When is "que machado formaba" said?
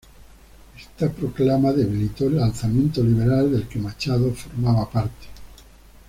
3.67-4.89